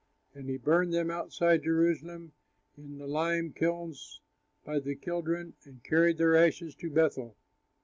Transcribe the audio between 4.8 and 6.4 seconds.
Kidron, and carried their